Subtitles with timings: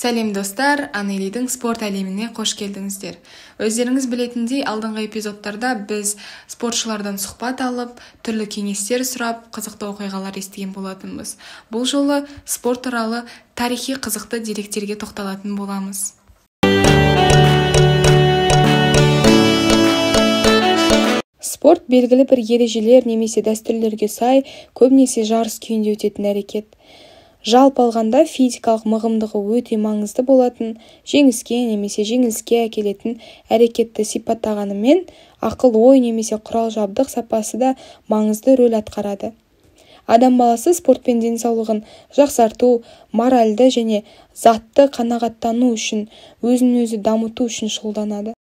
[0.00, 3.18] сәлем достар анелидің спорт әлеміне қош келдіңіздер.
[3.60, 6.14] Өздеріңіз білетіндей алдыңғы эпизодтарда біз
[6.48, 11.34] спортшылардан сұхбат алып түрлі кеңестер сұрап қызықты оқиғалар естіген болатынбыз.
[11.68, 16.14] Бұл жолы спорт туралы тарихи қызықты деректерге тоқталатын боламыз.
[21.44, 26.72] Спорт белгілі бір ережелер немесе дәстүрлерге сай көбінесе жарыс күйінде өтетін әрекет.
[27.46, 30.74] Жалпы алғанда физикалық мығымдығы өте маңызды болатын
[31.08, 33.16] жеңіске немесе жеңіліске әкелетін
[33.48, 35.06] әрекетті сипаттағанымен
[35.40, 37.76] ақыл-ой немесе құрал-жабдық сапасы да
[38.12, 39.32] маңызды рөл атқарады.
[40.06, 41.84] Адам баласы спортпен денсаулығын
[42.16, 42.82] жақсарту
[43.12, 44.02] моральды және
[44.34, 46.08] затты қанағаттану үшін
[46.42, 48.34] өзін-өзі дамыту үшін шұғылданады.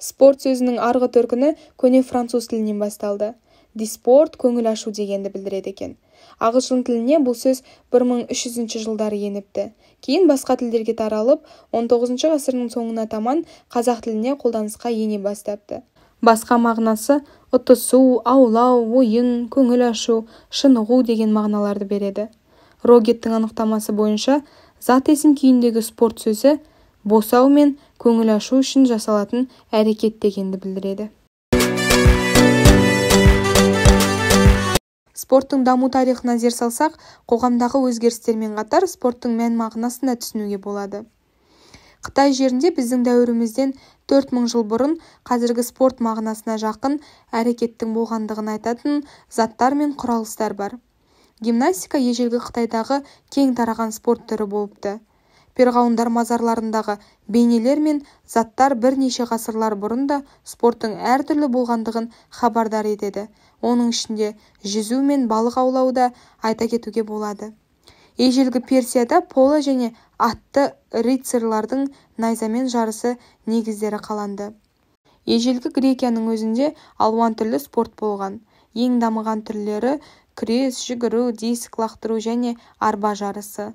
[0.00, 3.34] Спорт сөзінің арғы төркіні көне француз тілінен басталды.
[3.74, 5.96] Диспорт көңіл ашу дегенді білдіреді екен.
[6.40, 9.70] Ағылшын тіліне бұл сөз 1300 жылдары еніпті.
[10.04, 15.82] Кейін басқа тілдерге таралып 19 ғасырдың соңына таман қазақ тіліне қолданысқа ене бастапты.
[16.20, 17.20] Басқа мағынасы
[17.56, 22.28] ұтысу аулау ойын көңіл ашу шынығу деген мағыналарды береді.
[22.84, 24.40] Рогеттің анықтамасы бойынша
[24.80, 26.58] зат есім күйіндегі спорт сөзі
[27.04, 31.10] босау мен көңіл ашу үшін жасалатын әрекет дегенді білдіреді.
[35.20, 36.98] Спорттың даму тарихына зер салсақ
[37.30, 41.04] қоғамдағы өзгерістермен қатар спорттың мән-мағынасын да түсінуге болады.
[42.00, 43.74] Қытай жерінде біздің дәуірімізден
[44.08, 44.94] төрт мың жыл бұрын
[45.28, 46.96] қазіргі спорт мағынасына жақын
[47.40, 50.78] әрекеттің болғандығын айтатын заттар мен құралыстар бар.
[51.44, 53.02] Гимнастика ежелгі қытайдағы
[53.36, 54.96] кең тараған спорт түрі болыпты.
[55.58, 56.96] Перғауындар мазарларындағы
[57.36, 58.02] бейнелер мен
[58.34, 60.20] заттар бірнеше ғасырлар бұрын да
[60.52, 63.26] спорттың әртүрлі болғандығын хабардар етеді.
[63.62, 64.34] Оның ішінде
[64.74, 66.12] жүзу мен балық аулау да
[66.42, 67.52] айта кетуге болады.
[68.20, 69.92] Ежелгі персияда поло және
[70.30, 70.64] атты
[71.06, 71.86] рыцарьлардың
[72.24, 73.16] найзамен жарысы
[73.52, 74.50] негіздері қаланды.
[75.36, 76.72] Ежелгі грекияның өзінде
[77.06, 78.40] алуан түрлі спорт болған.
[78.74, 79.94] Ең дамыған түрлері
[80.40, 82.56] күрес жүгіру диск лақтыру және
[82.90, 83.72] арба жарысы.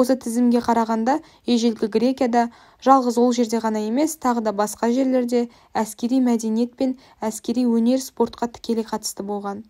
[0.00, 1.18] Осы тізімге қарағанда
[1.54, 2.44] ежелгі грекияда
[2.86, 5.42] жалғыз ол жерде ғана емес тағы да басқа жерлерде
[5.84, 6.94] әскери мәдениет пен
[7.30, 9.64] әскери өнер спортқа тікелей қатысты болған.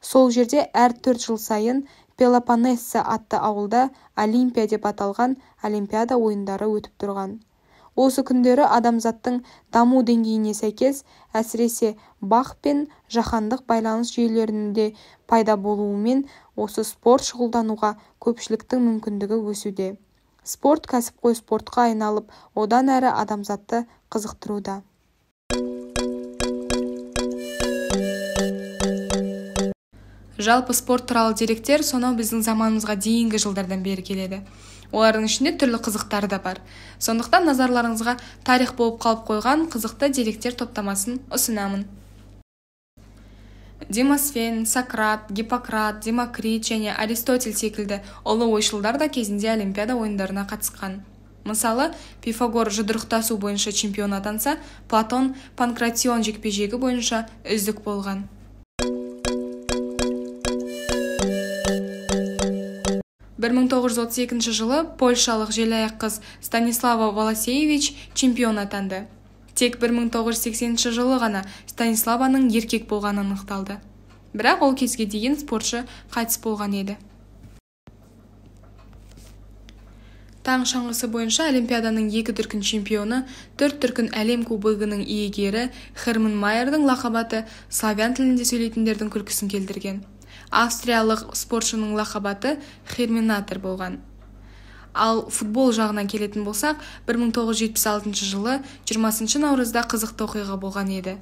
[0.00, 1.84] Сол жерде әр төрт жыл сайын
[2.16, 3.84] пелопоннесса атты ауылда
[4.24, 5.36] олимпия деп аталған
[5.68, 7.38] олимпиада ойындары өтіп тұрған.
[8.04, 9.40] Осы күндері адамзаттың
[9.76, 11.02] даму деңгейіне сәйкес
[11.40, 11.94] әсіресе
[12.34, 12.84] бақ пен
[13.16, 14.86] жаһандық байланыс жүйелерінде
[15.30, 16.22] пайда болуымен
[16.66, 17.94] осы спорт шұғылдануға
[18.26, 19.90] көпшіліктің мүмкіндігі өсуде.
[20.44, 24.80] Спорт кәсіпқой спортқа айналып одан әрі адамзатты қызықтыруда.
[30.40, 34.38] Жалпы спорт туралы деректер сонау біздің заманымызға дейінгі жылдардан бері келеді.
[34.92, 36.60] Олардың ішінде түрлі қызықтары да бар.
[36.98, 41.86] Сондықтан назарларыңызға тарих болып қалып қойған қызықты деректер топтамасын ұсынамын.
[43.88, 51.00] Демосфен сократ гиппократ демокрит және аристотель секілді ұлы ойшылдар да кезінде олимпиада ойындарына қатысқан.
[51.44, 51.90] Мысалы
[52.22, 54.58] пифагор жұдырықтасу бойынша чемпион атанса
[54.88, 58.28] платон панкратион жекпе-жегі бойынша үздік болған.
[63.40, 69.06] 1932 жылы польшалық желаяқ қыз станислава волосеевич чемпион атанды.
[69.54, 73.78] Тек 1980 жылы ғана станиславаның еркек болғаны анықталды.
[74.36, 76.98] Бірақ ол кезге дейін спортшы қайтыс болған еді.
[80.44, 83.24] Таң шаңғысы бойынша олимпиаданың екі дүркін чемпионы
[83.56, 85.70] төрт дүркін әлем кубогының иегері
[86.04, 90.00] херман майердің лақап аты славян тілінде сөйлейтіндердің күлкісін келтірген.
[90.50, 92.56] Австриялық спортшының лақап аты
[92.90, 94.00] херминатор болған.
[94.94, 98.58] Ал футбол жағына келетін болсақ 1976 жылы
[98.90, 101.16] 20 наурызда қызықты оқиға болған еді.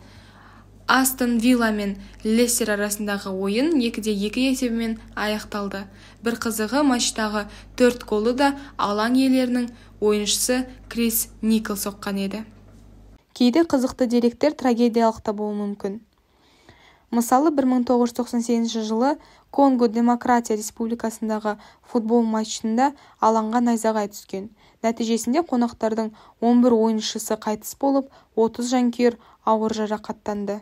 [0.88, 5.82] Астон вилла мен лестер арасындағы ойын екіде екі есебімен аяқталды.
[6.24, 7.44] Бір қызығы матчтағы
[7.76, 9.68] төрт голды да алаң иелерінің
[10.00, 12.46] ойыншысы крис никол соққан еді.
[13.36, 16.00] Кейде қызықты деректер трагедиялық та болуы мүмкін.
[17.10, 19.16] Мысалы 1998 жылы
[19.50, 24.50] конго демократия республикасындағы футбол матчында алаңға найзағай түскен.
[24.84, 26.12] Нәтижесінде қонақтардың
[26.44, 30.60] 11 ойыншысы қайтыс болып 30 жанкүйер ауыр жарақаттанды.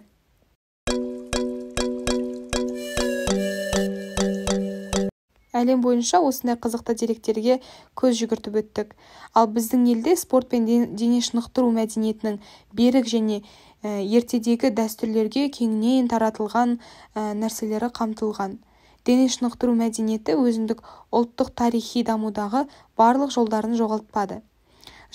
[5.56, 7.60] Әлем бойынша осындай қызықты деректерге
[7.96, 8.90] көз жүгіртіп өттік.
[9.32, 12.37] Ал біздің елде спорт пен дене шынықтыру мәдениетінің
[12.76, 13.40] берік және
[13.87, 16.79] ертедегі дәстүрлерге кеңінен таратылған
[17.15, 18.59] нәрселері қамтылған.
[19.06, 20.83] Дене шынықтыру мәдениеті өзіндік
[21.15, 22.65] ұлттық тарихи дамудағы
[22.99, 24.41] барлық жолдарын жоғалтпады.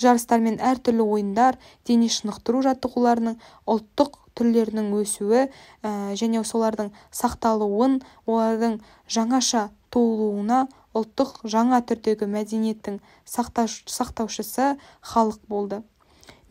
[0.00, 1.58] Жарыстар мен әртүрлі ойындар
[1.88, 3.36] дене шынықтыру жаттығуларының
[3.68, 8.78] ұлттық түрлерінің өсуі ә, және солардың сақталуын олардың
[9.12, 10.64] жаңаша туылуына
[10.96, 14.68] ұлттық жаңа түрдегі мәдениеттің сақтаушысы
[15.12, 15.82] халық болды.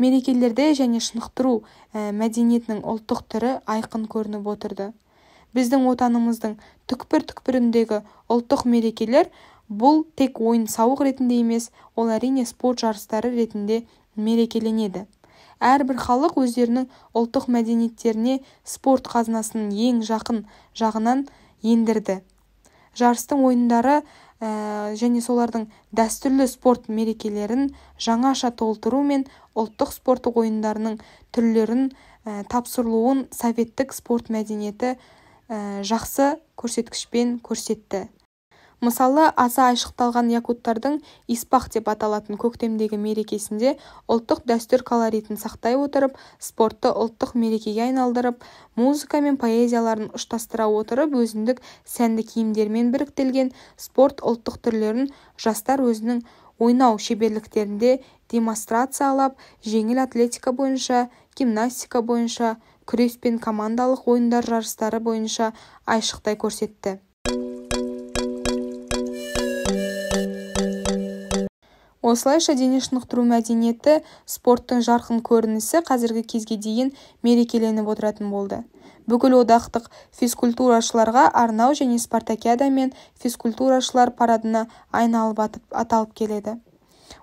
[0.01, 4.91] Мерекелерде және шынықтыру ә, мәдениетінің ұлттық түрі айқын көрініп отырды.
[5.55, 6.57] Біздің отанымыздың
[6.91, 8.01] түкпір-түкпіріндегі
[8.31, 9.29] ұлттық мерекелер
[9.69, 13.83] бұл тек ойын-сауық ретінде емес ол әрине спорт жарыстары ретінде
[14.15, 15.05] мерекеленеді.
[15.61, 20.43] Әрбір халық өздерінің ұлттық мәдениеттеріне спорт қазынасының ең жақын
[20.75, 21.27] жағынан
[21.61, 22.21] ендірді.
[22.97, 24.01] Жарыстың ойындары
[24.41, 27.69] және солардың дәстүрлі спорт мерекелерін
[28.01, 30.97] жаңаша толтыру мен ұлттық спорттық ойындарының
[31.35, 31.91] түрлерін
[32.25, 38.07] ә, тапсырылуын советтік спорт мәдениеті ә, жақсы көрсеткішпен көрсетті.
[38.81, 40.95] Мысалы аса айшықталған якуттардың
[41.29, 43.75] испах деп аталатын көктемдегі мерекесінде
[44.09, 48.41] ұлттық дәстүр колоритін сақтай отырып спортты ұлттық мерекеге айналдырып
[48.81, 56.25] музыка мен поэзияларын ұштастыра отырып өзіндік сәнді киімдермен біріктірілген спорт ұлттық түрлерін жастар өзінің
[56.57, 57.99] ойнау шеберліктерінде
[58.33, 61.05] демонстрациялап жеңіл атлетика бойынша
[61.37, 62.55] гимнастика бойынша
[62.89, 65.53] күрес пен командалық ойындар жарыстары бойынша
[65.85, 66.97] айшықтай көрсетті.
[72.01, 76.91] Осылайша дене шынықтыру мәдениеті спорттың жарқын көрінісі қазіргі кезге дейін
[77.23, 78.63] мерекеленіп отыратын болды.
[79.09, 79.87] Бүкілодақтық
[80.17, 86.57] физкультурашыларға арнау және спартакиада мен физкультурашылар парадына айналып аталып келеді.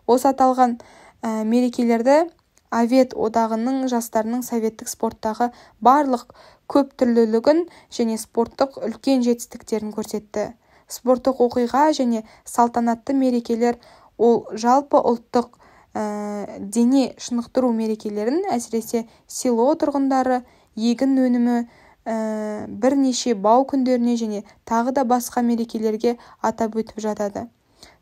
[0.07, 0.79] Осы аталған
[1.23, 2.29] ә, мерекелерді
[2.71, 5.51] авет одағының жастарының советтік спорттағы
[5.83, 6.35] барлық
[6.69, 7.65] көп түрлілігін
[7.95, 10.53] және спорттық үлкен жетістіктерін көрсетті.
[10.89, 13.79] Спорттық оқиға және салтанатты мерекелер
[14.19, 15.51] ол жалпы ұлттық
[15.95, 20.43] ә, дене шынықтыру мерекелерін әсіресе село тұрғындары
[20.77, 27.47] егін өнімі ә, бірнеше бау күндеріне және тағы да басқа мерекелерге атап өтіп жатады.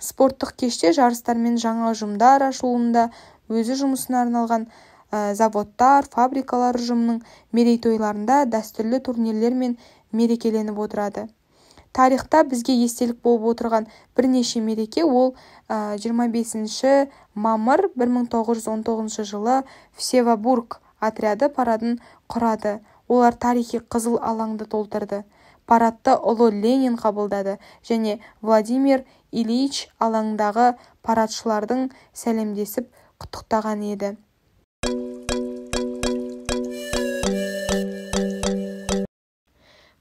[0.00, 3.10] Спорттық кеште жарыстар мен жаңа ұжымдар ашылуында
[3.52, 7.22] өзі жұмысына арналған ә, заводтар фабрикалар ұжымының
[7.52, 9.76] мерейтойларында дәстүрлі турнирлер мен
[10.12, 11.28] мерекеленіп отырады.
[11.96, 15.34] Тарихта бізге естелік болып отырған бірнеше мереке ол
[15.68, 19.62] ә, 25 мамыр 1919 жылы
[19.96, 21.98] всевобург отряды парадын
[22.28, 22.80] құрады.
[23.08, 25.22] Олар тарихи қызыл алаңды толтырды.
[25.66, 27.56] Парадты ұлы ленин қабылдады
[27.88, 30.74] және владимир ильич алаңдағы
[31.06, 32.90] парадшылардың сәлемдесіп
[33.22, 34.16] құттықтаған еді.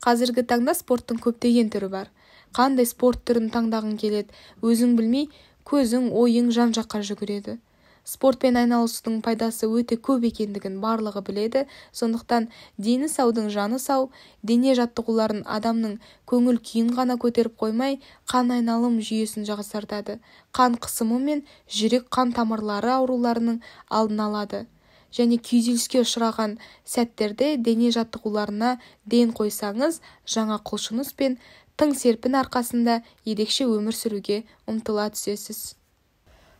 [0.05, 2.09] Қазіргі таңда спорттың көптеген түрі бар.
[2.55, 5.29] Қандай спорт түрін таңдағың келеді өзің білмей
[5.65, 7.57] көзің ойың жан-жаққа жүгіреді.
[8.05, 11.63] Спортпен айналысудың пайдасы өте көп екендігін барлығы біледі.
[11.89, 14.11] Сондықтан дені саудың жаны сау
[14.45, 15.97] дене жаттығуларын адамның
[16.29, 17.97] көңіл-күйін ғана көтеріп қоймай
[18.29, 20.19] қан айналым жүйесін жақсартады.
[20.53, 23.57] Қан қысымы мен жүрек қан тамырлары ауруларының
[23.89, 24.65] алдын алады.
[25.13, 26.57] Және күйзеліске ұшыраған
[26.95, 28.75] сәттерде дене жаттығуларына
[29.05, 30.01] ден қойсаңыз
[30.35, 31.39] жаңа құлшыныс пен
[31.77, 35.75] тың серпін арқасында ерекше өмір сүруге ұмтыла түсесіз.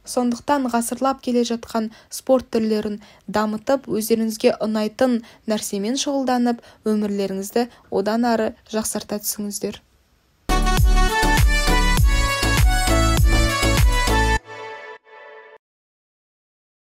[0.06, 3.00] Сондықтан ғасырлап келе жатқан спорт түрлерін
[3.38, 5.18] дамытып өздеріңізге ұнайтын
[5.50, 7.66] нәрсемен шұғылданып өмірлеріңізді
[8.02, 9.82] одан ары жақсарта түсіңіздер.